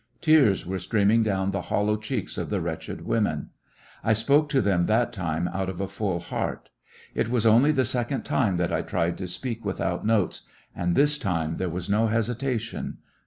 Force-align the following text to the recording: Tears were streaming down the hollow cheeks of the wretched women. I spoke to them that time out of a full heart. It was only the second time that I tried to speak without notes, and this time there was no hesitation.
Tears 0.19 0.65
were 0.65 0.79
streaming 0.79 1.21
down 1.21 1.51
the 1.51 1.61
hollow 1.61 1.95
cheeks 1.95 2.35
of 2.39 2.49
the 2.49 2.59
wretched 2.59 3.05
women. 3.05 3.51
I 4.03 4.13
spoke 4.13 4.49
to 4.49 4.59
them 4.59 4.87
that 4.87 5.13
time 5.13 5.47
out 5.53 5.69
of 5.69 5.79
a 5.79 5.87
full 5.87 6.19
heart. 6.19 6.71
It 7.13 7.29
was 7.29 7.45
only 7.45 7.71
the 7.71 7.85
second 7.85 8.23
time 8.25 8.57
that 8.57 8.73
I 8.73 8.81
tried 8.81 9.15
to 9.19 9.27
speak 9.27 9.63
without 9.63 10.03
notes, 10.03 10.41
and 10.75 10.95
this 10.95 11.19
time 11.19 11.57
there 11.57 11.69
was 11.69 11.87
no 11.87 12.07
hesitation. 12.07 12.97